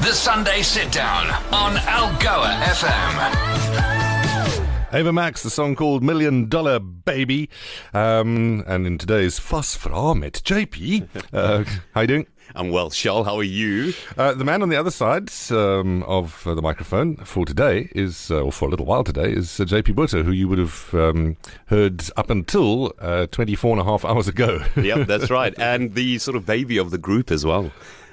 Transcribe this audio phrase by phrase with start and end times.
[0.00, 4.94] The Sunday Sit Down on Algoa FM.
[4.94, 7.50] Ava Max, the song called Million Dollar Baby.
[7.92, 11.08] Um, and in today's Fuss From It, JP.
[11.32, 11.64] Uh,
[11.94, 12.26] how you doing?
[12.54, 13.24] I'm well, Charl.
[13.24, 13.92] How are you?
[14.16, 18.30] Uh, the man on the other side um, of uh, the microphone for today is,
[18.30, 20.94] uh, or for a little while today, is uh, JP Botha, who you would have
[20.94, 21.36] um,
[21.66, 24.60] heard up until uh, 24 and a half hours ago.
[24.76, 25.52] yep, that's right.
[25.58, 27.70] And the sort of baby of the group as well.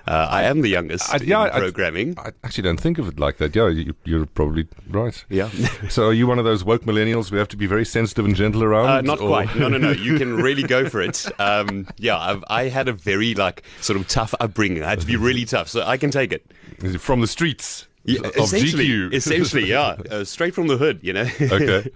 [0.08, 2.16] Uh, I am the youngest I, yeah, in programming.
[2.18, 3.56] I, I, actually don't think of it like that.
[3.56, 5.26] Yeah, you, are probably right.
[5.30, 5.50] Yeah.
[5.90, 8.36] so are you one of those woke millennials we have to be very sensitive and
[8.36, 8.88] gentle around?
[8.88, 9.28] Uh, not or?
[9.28, 9.56] quite.
[9.56, 9.92] No, no, no.
[9.92, 11.26] You can really go for it.
[11.40, 14.84] Um, yeah, I've, I had a very like sort of tough upbringing.
[14.84, 16.46] I had to be really tough, so I can take it
[17.00, 17.88] from the streets?
[18.06, 19.14] Yeah, essentially, GQ.
[19.14, 21.28] essentially, yeah, uh, straight from the hood, you know.
[21.42, 21.90] okay,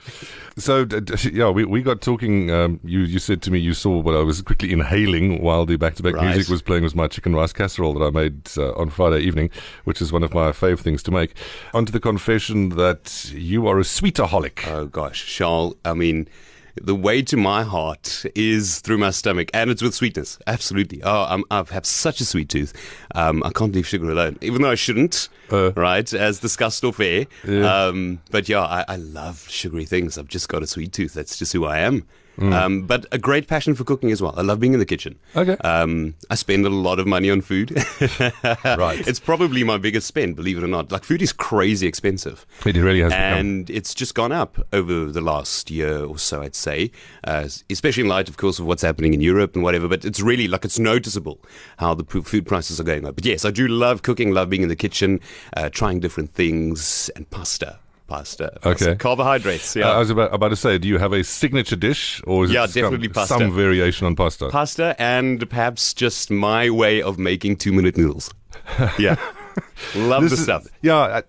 [0.57, 0.87] so
[1.31, 2.49] yeah, we, we got talking.
[2.49, 5.75] Um, you you said to me you saw what I was quickly inhaling while the
[5.75, 8.73] back to back music was playing was my chicken rice casserole that I made uh,
[8.73, 9.51] on Friday evening,
[9.83, 11.35] which is one of my fave things to make.
[11.73, 14.67] Onto the confession that you are a sweetaholic.
[14.67, 16.27] Oh gosh, Charl, I mean
[16.81, 20.39] the way to my heart is through my stomach, and it's with sweetness.
[20.47, 21.01] Absolutely.
[21.03, 22.73] Oh, I'm, I have such a sweet tooth.
[23.15, 25.29] Um, I can't leave sugar alone, even though I shouldn't.
[25.51, 27.25] Uh, right, as discussed off air.
[27.47, 27.85] Yeah.
[27.85, 30.17] Um, but yeah, I, I love sugary things.
[30.17, 31.13] I've just got a sweet tooth.
[31.13, 32.05] That's just who I am.
[32.39, 32.53] Mm.
[32.53, 34.33] Um, but a great passion for cooking as well.
[34.37, 35.19] I love being in the kitchen.
[35.35, 35.57] Okay.
[35.57, 37.71] Um, I spend a lot of money on food.
[38.63, 39.05] right.
[39.07, 40.91] It's probably my biggest spend, believe it or not.
[40.91, 42.45] Like food is crazy expensive.
[42.65, 43.11] It really has.
[43.11, 43.77] And become.
[43.77, 46.91] it's just gone up over the last year or so, I'd say.
[47.25, 49.89] Uh, especially in light, of course, of what's happening in Europe and whatever.
[49.89, 51.41] But it's really like it's noticeable
[51.77, 53.15] how the food prices are going up.
[53.15, 55.19] But yes, I do love cooking, love being in the kitchen,
[55.57, 58.57] uh, trying different things, and pasta pasta.
[58.65, 58.95] Okay.
[58.95, 59.75] Carbohydrates.
[59.75, 59.89] Yeah.
[59.89, 62.51] Uh, I was about, about, to say, do you have a signature dish, or is
[62.51, 63.37] yeah, it definitely some, pasta.
[63.37, 64.49] some variation on pasta?
[64.49, 68.33] Pasta, and perhaps just my way of making two-minute noodles.
[68.99, 69.15] Yeah,
[69.95, 70.67] love the is, stuff.
[70.81, 71.17] Yeah.
[71.17, 71.23] I,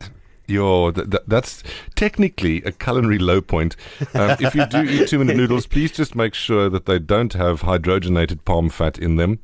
[0.92, 1.62] th- th- that's
[1.94, 3.76] technically a culinary low point.
[4.14, 7.32] Um, if you do eat two minute noodles, please just make sure that they don't
[7.34, 9.38] have hydrogenated palm fat in them.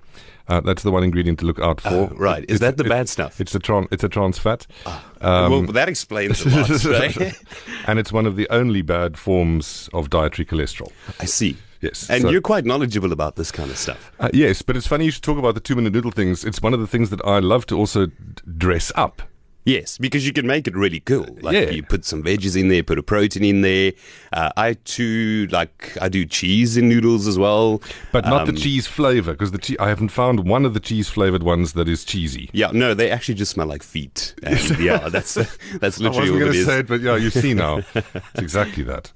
[0.48, 1.88] Uh, that's the one ingredient to look out for.
[1.88, 2.44] Uh, right.
[2.44, 3.40] Is it's, that the bad stuff?
[3.40, 3.88] It's a trans.
[3.90, 4.66] It's a trans fat.
[4.84, 6.66] Uh, um, well, that explains a lot.
[6.86, 7.34] Right?
[7.86, 10.92] and it's one of the only bad forms of dietary cholesterol.
[11.20, 11.56] I see.
[11.80, 12.08] Yes.
[12.08, 14.12] And so, you're quite knowledgeable about this kind of stuff.
[14.18, 16.44] Uh, yes, but it's funny you should talk about the two minute noodle things.
[16.44, 18.14] It's one of the things that I love to also d-
[18.56, 19.22] dress up.
[19.66, 21.26] Yes, because you can make it really cool.
[21.40, 21.70] Like yeah.
[21.70, 23.92] you put some veggies in there, put a protein in there.
[24.32, 27.82] Uh, I too like I do cheese in noodles as well,
[28.12, 30.78] but not um, the cheese flavor because the che- I haven't found one of the
[30.78, 32.48] cheese flavored ones that is cheesy.
[32.52, 34.34] Yeah, no, they actually just smell like feet.
[34.44, 35.46] And yeah, that's uh,
[35.80, 36.66] that's literally what I wasn't it is.
[36.66, 39.10] Say it, but yeah, you see now, it's exactly that.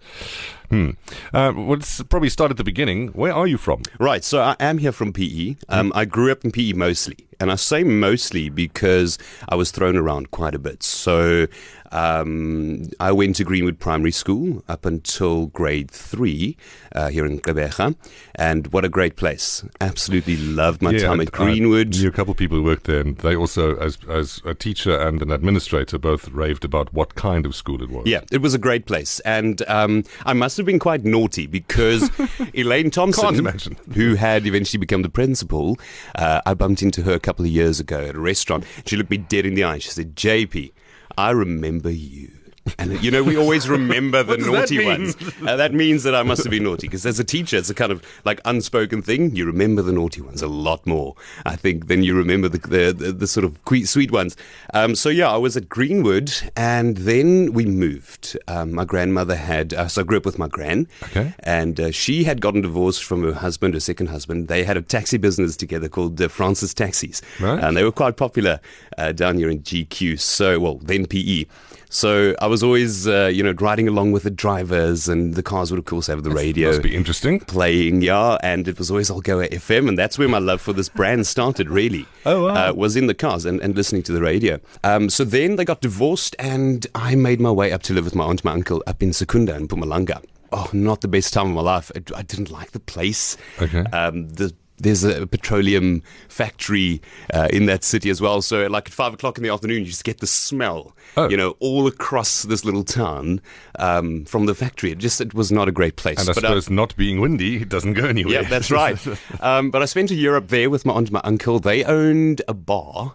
[0.71, 0.91] Hmm.
[1.35, 3.09] Uh, well, let's probably start at the beginning.
[3.09, 3.83] Where are you from?
[3.99, 4.23] Right.
[4.23, 5.57] So I am here from PE.
[5.69, 5.97] Um, mm.
[5.97, 7.17] I grew up in PE mostly.
[7.41, 10.83] And I say mostly because I was thrown around quite a bit.
[10.83, 11.47] So
[11.93, 16.57] um, I went to Greenwood Primary School up until grade three
[16.95, 17.97] uh, here in Gqeberha,
[18.35, 19.65] and what a great place!
[19.81, 21.95] Absolutely loved my yeah, time at Greenwood.
[21.95, 24.55] I knew a couple of people who worked there, and they also, as as a
[24.55, 28.07] teacher and an administrator, both raved about what kind of school it was.
[28.07, 32.11] Yeah, it was a great place, and um, I must have been quite naughty because
[32.55, 35.77] Elaine Thompson, who had eventually become the principal,
[36.15, 38.65] uh, I bumped into her a couple of years ago at a restaurant.
[38.87, 39.79] She looked me dead in the eye.
[39.79, 40.73] She said, "JP."
[41.17, 42.40] I remember you.
[42.79, 45.17] And you know, we always remember the naughty ones.
[45.47, 47.75] Uh, that means that I must have been naughty because as a teacher, it's a
[47.75, 49.35] kind of like unspoken thing.
[49.35, 51.15] You remember the naughty ones a lot more,
[51.45, 54.37] I think, than you remember the the, the, the sort of sweet ones.
[54.75, 58.39] Um, so yeah, I was at Greenwood, and then we moved.
[58.49, 61.35] Um, my grandmother had, uh, so I grew up with my gran, okay.
[61.41, 64.49] and uh, she had gotten divorced from her husband, her second husband.
[64.49, 67.63] They had a taxi business together called uh, Francis Taxis, right.
[67.63, 68.61] and they were quite popular
[68.99, 70.21] uh, down here in GQ.
[70.21, 71.47] So well, then PE.
[71.93, 75.73] So I was always, uh, you know, riding along with the drivers, and the cars
[75.73, 76.69] would, of course, have the radio.
[76.69, 77.41] Must be interesting.
[77.41, 80.89] Playing, yeah, and it was always Algoa FM, and that's where my love for this
[80.89, 81.69] brand started.
[81.69, 82.71] Really, oh wow.
[82.71, 84.61] uh, was in the cars and, and listening to the radio.
[84.85, 88.15] Um, so then they got divorced, and I made my way up to live with
[88.15, 90.23] my aunt, my uncle, up in Secunda in Mpumalanga.
[90.53, 91.91] Oh, not the best time of my life.
[91.95, 93.37] I, I didn't like the place.
[93.61, 93.85] Okay.
[93.93, 97.01] Um, the there's a petroleum factory
[97.33, 98.43] uh, in that city as well.
[98.43, 101.29] So, like at five o'clock in the afternoon, you just get the smell, oh.
[101.29, 103.41] you know, all across this little town
[103.79, 104.91] um, from the factory.
[104.91, 106.19] It just it was not a great place.
[106.19, 108.43] And I but, uh, suppose uh, not being windy, it doesn't go anywhere.
[108.43, 108.99] Yeah, that's right.
[109.41, 111.61] um, but I spent a year up there with my aunt and my uncle.
[111.61, 113.15] They owned a bar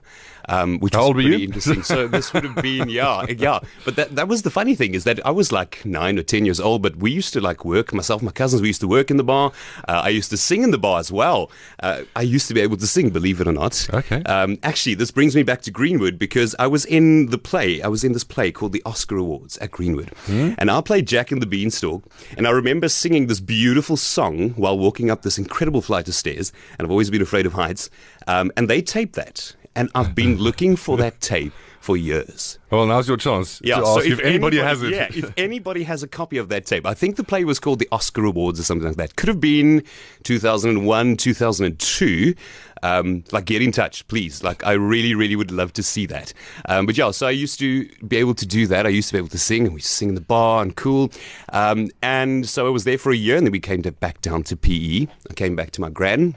[0.49, 1.83] um, which How was pretty interesting.
[1.83, 3.59] So this would have been yeah, yeah.
[3.83, 6.45] But that that was the funny thing is that I was like nine or ten
[6.45, 8.61] years old, but we used to like work myself, my cousins.
[8.61, 9.51] We used to work in the bar.
[9.87, 11.51] Uh, I used to sing in the bar as well.
[11.81, 13.87] Uh, I used to be able to sing, believe it or not.
[13.93, 14.21] Okay.
[14.23, 17.81] Um, actually, this brings me back to Greenwood because I was in the play.
[17.81, 20.09] I was in this play called the Oscar Awards at Greenwood.
[20.25, 20.53] Hmm?
[20.57, 22.03] And I played Jack and the Beanstalk.
[22.37, 26.51] And I remember singing this beautiful song while walking up this incredible flight of stairs.
[26.77, 27.89] And I've always been afraid of heights.
[28.27, 29.55] Um, and they taped that.
[29.75, 31.53] And I've been looking for that tape
[31.85, 32.57] for years.
[32.71, 34.91] Well, now's your chance yeah, to so ask if, if anybody, anybody, has it.
[34.91, 36.83] Yeah, if anybody has a copy of that tape.
[36.83, 39.15] I think the play was called the Oscar Awards or something like that.
[39.15, 39.83] Could have been
[40.23, 42.33] 2001, 2002.
[42.81, 44.43] Um, like, get in touch, please.
[44.43, 46.33] Like, I really, really would love to see that.
[46.67, 48.87] Um, but yeah, so I used to be able to do that.
[48.87, 51.11] I used to be able to sing, and we sing in the bar and cool.
[51.49, 54.21] Um, and so I was there for a year, and then we came to, back
[54.21, 55.07] down to PE.
[55.29, 56.35] I came back to my gran.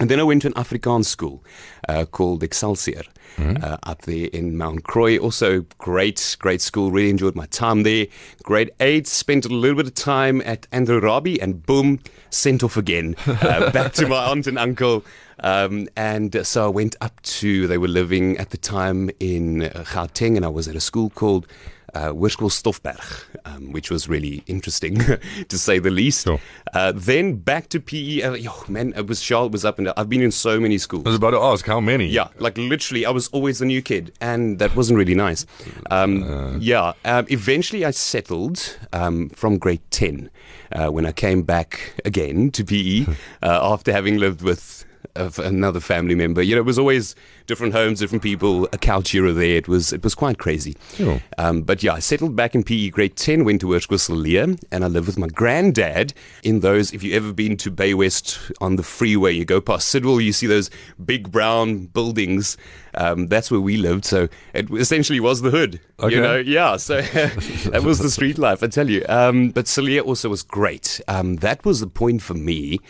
[0.00, 1.44] And then I went to an Afrikaans school
[1.88, 3.02] uh, called Excelsior
[3.36, 3.62] mm-hmm.
[3.62, 5.18] uh, up there in Mount Croix.
[5.18, 6.90] Also, great, great school.
[6.90, 8.06] Really enjoyed my time there.
[8.42, 12.00] Grade eight, spent a little bit of time at Andrew Rabie, and boom,
[12.30, 13.16] sent off again.
[13.44, 15.04] Uh, back to my aunt and uncle.
[15.40, 20.36] Um, and so I went up to, they were living at the time in Gauteng,
[20.36, 21.46] and I was at a school called
[21.94, 24.98] uh, Stofberg, um, which was really interesting
[25.48, 26.24] to say the least.
[26.24, 26.40] Sure.
[26.72, 28.22] Uh, then back to PE.
[28.22, 29.94] Uh, oh, man, it was Charlotte was up and down.
[29.96, 31.04] I've been in so many schools.
[31.06, 32.06] I was about to ask how many.
[32.06, 35.46] Yeah, like literally, I was always the new kid, and that wasn't really nice.
[35.90, 36.58] Um, uh.
[36.58, 40.30] Yeah, um, eventually I settled um, from grade ten
[40.72, 43.06] uh, when I came back again to PE
[43.42, 44.84] uh, after having lived with
[45.16, 46.42] of another family member.
[46.42, 47.14] You know, it was always
[47.46, 49.56] different homes, different people, a couch here or there.
[49.56, 50.76] It was it was quite crazy.
[50.94, 51.20] Sure.
[51.38, 53.68] Um, but yeah, I settled back in PE grade 10, went to
[54.08, 56.92] Leah, and I lived with my granddad in those.
[56.92, 60.32] If you ever been to Bay West on the freeway, you go past Sidwell, you
[60.32, 60.70] see those
[61.04, 62.56] big brown buildings.
[62.94, 64.04] Um, that's where we lived.
[64.04, 65.80] So it essentially was the hood.
[66.00, 66.14] Okay.
[66.14, 66.76] You know, yeah.
[66.76, 67.00] So
[67.70, 69.04] that was the street life, I tell you.
[69.08, 71.00] Um, but Salea also was great.
[71.08, 72.80] Um, that was the point for me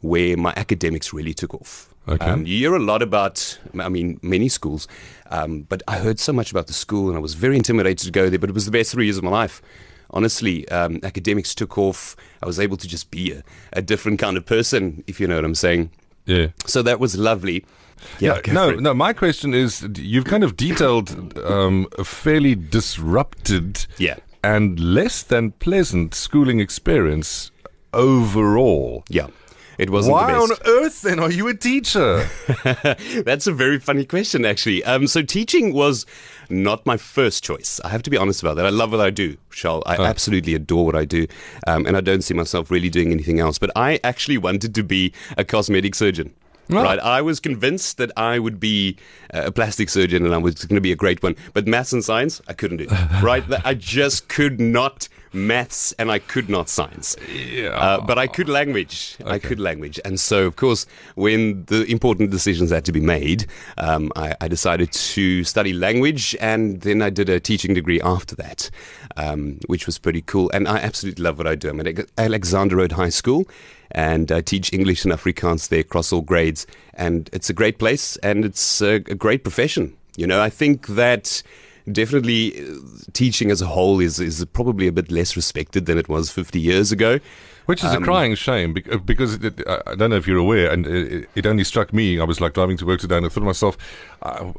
[0.00, 1.92] where my academics really took off.
[2.08, 2.24] Okay.
[2.24, 4.86] Um, you hear a lot about, I mean, many schools,
[5.30, 8.12] um, but I heard so much about the school and I was very intimidated to
[8.12, 9.60] go there, but it was the best three years of my life.
[10.10, 12.14] Honestly, um, academics took off.
[12.42, 15.34] I was able to just be a, a, different kind of person, if you know
[15.34, 15.90] what I'm saying.
[16.26, 16.48] Yeah.
[16.64, 17.64] So that was lovely.
[18.20, 18.94] Yeah, no, no.
[18.94, 24.16] My question is, you've kind of detailed um, a fairly disrupted, yeah.
[24.44, 27.50] and less than pleasant schooling experience
[27.92, 29.02] overall.
[29.08, 29.28] Yeah.
[29.78, 30.14] It wasn't.
[30.14, 32.28] Why on earth then are you a teacher?
[33.24, 34.82] That's a very funny question, actually.
[34.84, 36.06] Um, so teaching was
[36.48, 37.80] not my first choice.
[37.84, 38.66] I have to be honest about that.
[38.66, 39.82] I love what I do, Charl.
[39.86, 40.04] I oh.
[40.04, 41.26] absolutely adore what I do,
[41.66, 43.58] um, and I don't see myself really doing anything else.
[43.58, 46.32] But I actually wanted to be a cosmetic surgeon.
[46.70, 46.82] Oh.
[46.82, 46.98] Right.
[46.98, 48.96] I was convinced that I would be
[49.30, 51.36] a plastic surgeon and I was going to be a great one.
[51.52, 52.86] But maths and science, I couldn't do.
[53.22, 53.44] right.
[53.64, 57.16] I just could not maths and I could not science.
[57.32, 57.68] Yeah.
[57.68, 59.16] Uh, but I could language.
[59.20, 59.30] Okay.
[59.30, 60.00] I could language.
[60.04, 63.46] And so, of course, when the important decisions had to be made,
[63.78, 68.34] um, I, I, decided to study language and then I did a teaching degree after
[68.36, 68.70] that,
[69.16, 70.50] um, which was pretty cool.
[70.54, 71.68] And I absolutely love what I do.
[71.70, 73.46] I'm at Alexander Road High School
[73.90, 76.66] and I teach English and Afrikaans there across all grades.
[76.94, 79.96] And it's a great place and it's a, a great profession.
[80.16, 81.42] You know, I think that
[81.90, 82.74] definitely uh,
[83.12, 86.60] teaching as a whole is, is probably a bit less respected than it was 50
[86.60, 87.20] years ago.
[87.66, 90.70] Which is um, a crying shame uh, because it, I don't know if you're aware,
[90.70, 92.20] and it, it, only struck me.
[92.20, 93.76] I was like driving to work today, and I thought to myself,
[94.22, 94.52] uh,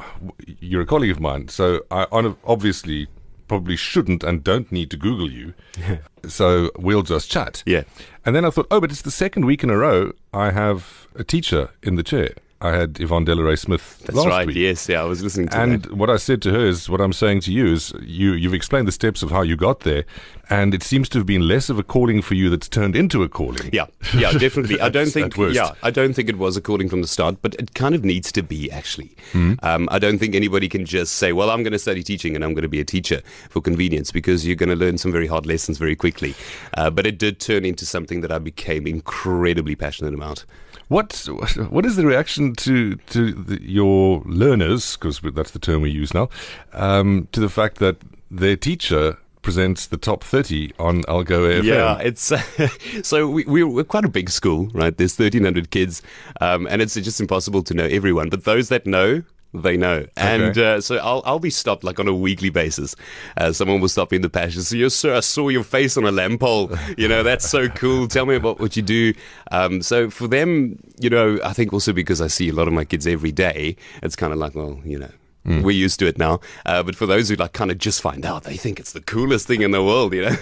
[0.60, 2.06] "You're a colleague of mine, so I
[2.44, 3.08] obviously
[3.48, 5.54] probably shouldn't and don't need to Google you.
[6.28, 7.84] so we'll just chat." Yeah.
[8.26, 11.08] And then I thought, "Oh, but it's the second week in a row I have
[11.16, 14.00] a teacher in the chair." I had Yvonne Delaray Smith.
[14.06, 14.48] That's right.
[14.48, 14.56] Week.
[14.56, 15.94] Yes, yeah, I was listening to and that.
[15.94, 18.88] what I said to her is what I'm saying to you is you you've explained
[18.88, 20.06] the steps of how you got there,
[20.50, 23.22] and it seems to have been less of a calling for you that's turned into
[23.22, 23.70] a calling.
[23.72, 23.86] Yeah,
[24.16, 24.82] yeah, definitely.
[24.82, 25.38] I don't think.
[25.38, 28.04] Yeah, I don't think it was a calling from the start, but it kind of
[28.04, 29.16] needs to be actually.
[29.34, 29.64] Mm-hmm.
[29.64, 32.44] Um, I don't think anybody can just say, "Well, I'm going to study teaching and
[32.44, 35.28] I'm going to be a teacher for convenience," because you're going to learn some very
[35.28, 36.34] hard lessons very quickly.
[36.74, 40.44] Uh, but it did turn into something that I became incredibly passionate about.
[40.88, 41.28] What
[41.70, 44.96] what is the reaction to to the, your learners?
[44.96, 46.30] Because that's the term we use now.
[46.74, 47.98] Um, to the fact that
[48.32, 49.18] their teacher
[49.48, 51.64] presents the top 30 on Algoa FM.
[51.64, 52.34] Yeah, it's
[53.08, 54.98] so we, we're quite a big school, right?
[54.98, 56.02] There's 1,300 kids,
[56.42, 58.28] um, and it's just impossible to know everyone.
[58.28, 59.24] But those that know,
[59.62, 60.06] they know.
[60.16, 62.96] And uh, so I'll, I'll be stopped like on a weekly basis.
[63.38, 64.62] Uh, someone will stop me in the pasture.
[64.62, 66.72] So, yes, sir, I saw your face on a lamp pole.
[66.98, 68.08] You know, that's so cool.
[68.08, 69.14] Tell me about what you do.
[69.52, 72.74] Um, so for them, you know, I think also because I see a lot of
[72.74, 75.12] my kids every day, it's kind of like, well, you know,
[75.48, 75.64] Mm.
[75.64, 76.42] We're used to it now.
[76.66, 79.02] Uh, but for those who like kind of just find out, they think it's the
[79.02, 80.36] coolest thing in the world, you know.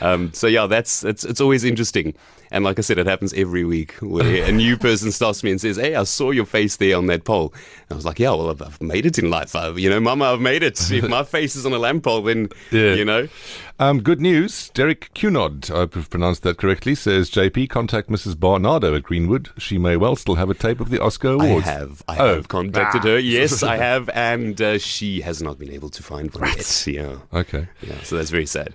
[0.00, 2.14] um, so yeah, that's it's it's always interesting.
[2.50, 5.60] And like I said, it happens every week where a new person stops me and
[5.60, 8.30] says, "Hey, I saw your face there on that pole." And I was like, "Yeah,
[8.30, 9.56] well, I've, I've made it in life.
[9.56, 10.78] I've, you know, Mama, I've made it.
[10.92, 12.94] If my face is on a lamp pole, then yeah.
[12.94, 13.28] you know."
[13.76, 14.70] Um, good news.
[14.70, 18.38] Derek Cunod, I have pronounced that correctly, says JP, contact Mrs.
[18.38, 19.50] Barnardo at Greenwood.
[19.58, 21.66] She may well still have a tape of the Oscar Awards.
[21.66, 22.02] I have.
[22.06, 22.34] I oh.
[22.36, 23.08] have contacted ah.
[23.08, 23.18] her.
[23.18, 24.08] Yes, I have.
[24.10, 26.86] And uh, she has not been able to find one yet.
[26.86, 27.18] Yeah.
[27.32, 27.66] Okay.
[27.82, 28.74] Yeah, so that's very sad.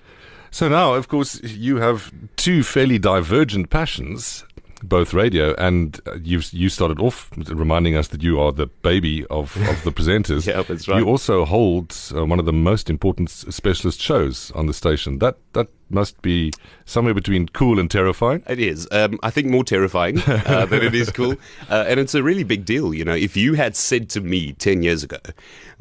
[0.51, 4.44] So now, of course, you have two fairly divergent passions
[4.83, 9.25] both radio and uh, you you started off reminding us that you are the baby
[9.27, 10.45] of, of the presenters.
[10.48, 11.00] yeah, that's right.
[11.00, 15.19] You also hold uh, one of the most important specialist shows on the station.
[15.19, 16.51] That that must be
[16.86, 18.43] somewhere between cool and terrifying.
[18.48, 18.88] It is.
[18.91, 21.36] Um, I think more terrifying uh, than it is cool.
[21.69, 22.93] Uh, and it's a really big deal.
[22.93, 25.19] You know, if you had said to me 10 years ago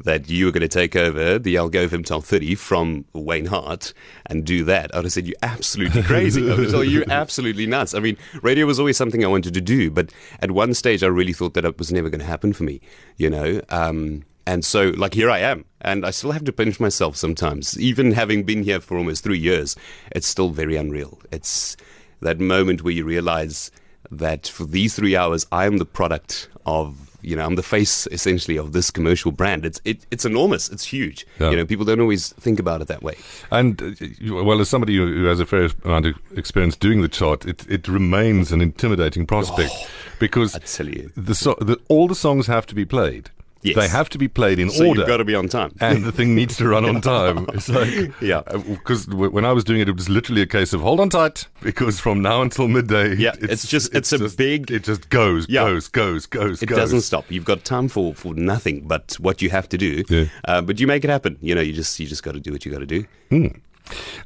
[0.03, 3.93] that you were going to take over the Algoa FM Top 30 from Wayne Hart
[4.25, 6.43] and do that, I would have said, you're absolutely crazy.
[6.43, 7.93] I would have told you, you're absolutely nuts.
[7.93, 10.11] I mean, radio was always something I wanted to do, but
[10.41, 12.81] at one stage I really thought that it was never going to happen for me,
[13.17, 13.61] you know.
[13.69, 15.65] Um, and so, like, here I am.
[15.79, 17.79] And I still have to pinch myself sometimes.
[17.79, 19.75] Even having been here for almost three years,
[20.11, 21.19] it's still very unreal.
[21.31, 21.77] It's
[22.21, 23.69] that moment where you realize
[24.09, 28.07] that for these three hours, I am the product of you know, I'm the face
[28.13, 29.65] essentially of this commercial brand.
[29.65, 30.69] It's it, it's enormous.
[30.69, 31.27] It's huge.
[31.37, 31.51] Yeah.
[31.51, 33.17] You know, people don't always think about it that way.
[33.51, 37.45] And uh, well, as somebody who has a fair amount of experience doing the chart,
[37.45, 39.87] it it remains an intimidating prospect oh,
[40.17, 43.29] because the, so, the all the songs have to be played.
[43.61, 43.75] Yes.
[43.75, 45.01] They have to be played in so order.
[45.01, 47.45] You've got to be on time, and the thing needs to run on time.
[47.53, 47.89] It's like
[48.21, 50.99] yeah, because uh, when I was doing it, it was literally a case of hold
[50.99, 54.37] on tight because from now until midday, yeah, it's, it's just it's, it's, a just,
[54.37, 54.71] big.
[54.71, 55.63] It just goes, yeah.
[55.63, 56.63] goes, goes, goes.
[56.63, 56.77] It goes.
[56.77, 57.29] doesn't stop.
[57.29, 60.03] You've got time for for nothing but what you have to do.
[60.09, 60.25] Yeah.
[60.45, 61.37] Uh, but you make it happen.
[61.41, 63.05] You know, you just you just got to do what you got to do.
[63.29, 63.47] Hmm.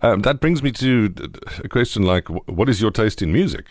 [0.02, 1.14] Um, that brings me to
[1.64, 3.66] a question like, what is your taste in music?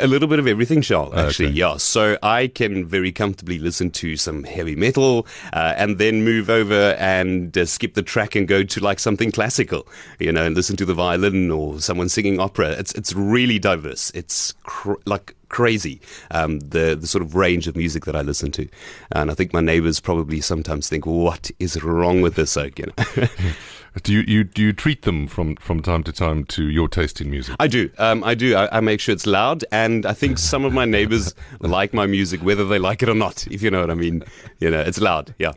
[0.00, 1.54] A little bit of everything, Charl, actually, okay.
[1.54, 1.76] yeah.
[1.76, 6.96] So I can very comfortably listen to some heavy metal uh, and then move over
[6.98, 9.86] and uh, skip the track and go to like something classical,
[10.18, 12.70] you know, and listen to the violin or someone singing opera.
[12.70, 14.10] It's, it's really diverse.
[14.14, 16.00] It's cr- like crazy
[16.32, 18.68] um, the the sort of range of music that I listen to,
[19.12, 22.86] and I think my neighbours probably sometimes think, "What is wrong with this oak?" You
[22.86, 23.26] know.
[24.02, 27.20] Do you, you do you treat them from, from time to time to your taste
[27.20, 27.56] in music?
[27.58, 27.90] I do.
[27.98, 28.54] Um, I do.
[28.54, 32.06] I, I, make sure it's loud, and I think some of my neighbors like my
[32.06, 33.46] music, whether they like it or not.
[33.46, 34.22] If you know what I mean.
[34.60, 35.34] You know, it's loud.
[35.38, 35.52] Yeah,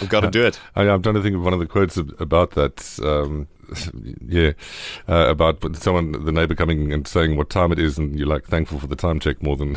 [0.00, 0.58] I've got to do it.
[0.74, 2.98] I, am trying to think of one of the quotes about that.
[3.02, 3.48] Um,
[4.26, 4.52] yeah,
[5.08, 8.44] uh, about someone, the neighbor coming and saying what time it is, and you're like
[8.46, 9.76] thankful for the time check more than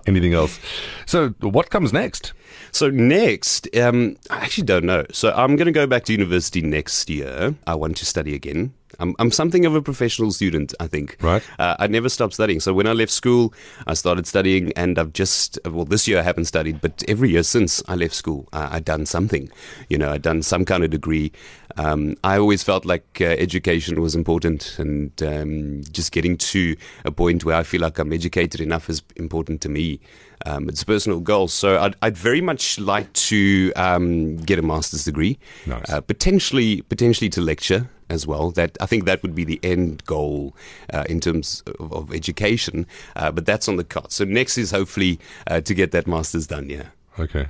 [0.06, 0.58] anything else.
[1.06, 2.32] So, what comes next?
[2.72, 5.04] So next, um, I actually don't know.
[5.12, 7.54] So I'm going to go back to university next year.
[7.66, 8.74] I want to study again.
[8.98, 11.16] I'm, I'm something of a professional student, I think.
[11.20, 11.42] Right.
[11.58, 12.60] Uh, I never stopped studying.
[12.60, 13.54] So when I left school,
[13.86, 17.42] I started studying, and I've just, well, this year I haven't studied, but every year
[17.42, 19.50] since I left school, uh, I've done something.
[19.88, 21.32] You know, I've done some kind of degree.
[21.76, 27.10] Um, I always felt like uh, education was important, and um, just getting to a
[27.10, 30.00] point where I feel like I'm educated enough is important to me.
[30.46, 31.48] Um, it's a personal goal.
[31.48, 35.88] So I'd, I'd very much like to um, get a master's degree, nice.
[35.90, 38.50] uh, potentially potentially to lecture as well.
[38.50, 40.54] That I think that would be the end goal
[40.92, 42.86] uh, in terms of, of education.
[43.16, 44.12] Uh, but that's on the card.
[44.12, 46.68] So next is hopefully uh, to get that master's done.
[46.68, 46.88] Yeah.
[47.18, 47.46] Okay.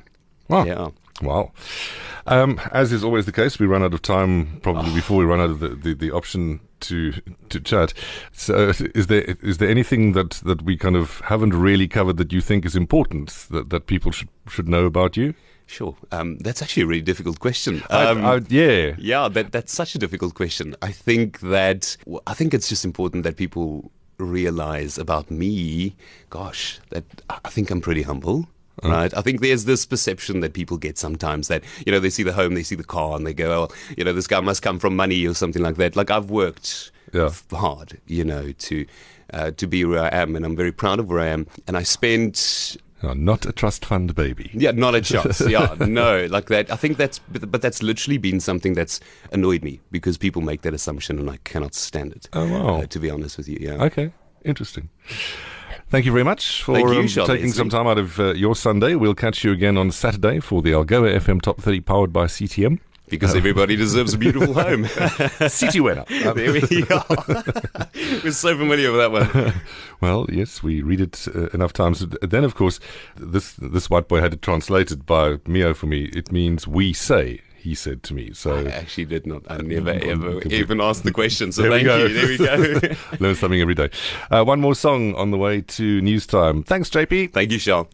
[0.48, 0.64] Wow.
[0.64, 0.88] Yeah.
[1.22, 1.52] Wow.
[2.26, 4.94] Um, as is always the case, we run out of time probably oh.
[4.94, 7.12] before we run out of the, the, the, option to
[7.50, 7.92] to chat.
[8.32, 12.32] So, is there is there anything that, that we kind of haven't really covered that
[12.32, 15.34] you think is important that, that people should should know about you?
[15.66, 15.96] Sure.
[16.12, 17.82] Um, that's actually a really difficult question.
[17.90, 19.28] Um, I, I, yeah, yeah.
[19.28, 20.74] That that's such a difficult question.
[20.82, 25.94] I think that I think it's just important that people realize about me.
[26.30, 28.48] Gosh, that I think I'm pretty humble.
[28.82, 28.90] Mm.
[28.90, 29.14] Right.
[29.14, 32.32] I think there's this perception that people get sometimes that, you know, they see the
[32.32, 34.78] home, they see the car, and they go, oh, you know, this guy must come
[34.78, 35.96] from money or something like that.
[35.96, 37.30] Like, I've worked yeah.
[37.52, 38.86] hard, you know, to.
[39.32, 41.46] Uh, to be where I am, and I'm very proud of where I am.
[41.66, 42.76] And I spent
[43.12, 44.50] not a trust fund baby.
[44.54, 45.40] Yeah, not a chance.
[45.48, 46.70] Yeah, no, like that.
[46.70, 49.00] I think that's, but, but, that's literally been something that's
[49.32, 52.28] annoyed me because people make that assumption and I cannot stand it.
[52.32, 52.80] Oh, wow.
[52.80, 53.82] Uh, to be honest with you, yeah.
[53.82, 54.12] Okay,
[54.44, 54.88] interesting.
[55.90, 58.94] Thank you very much for you, um, taking some time out of uh, your Sunday.
[58.96, 62.80] We'll catch you again on Saturday for the Algoa FM Top 30 powered by CTM.
[63.08, 64.86] because everybody deserves a beautiful home.
[65.48, 66.04] City winner.
[66.08, 67.00] there we go.
[68.24, 69.54] We're so familiar with that one.
[70.00, 72.04] well, yes, we read it uh, enough times.
[72.22, 72.80] Then, of course,
[73.16, 76.06] this this white boy had it translated by Mio for me.
[76.06, 78.32] It means we say he said to me.
[78.34, 79.42] So I actually did not.
[79.48, 81.50] I never ever even asked the question.
[81.50, 82.08] So thank you.
[82.08, 82.78] There we go.
[83.20, 83.88] Learn something every day.
[84.30, 86.62] Uh, one more song on the way to news time.
[86.62, 87.32] Thanks, JP.
[87.32, 87.86] Thank you, Sean.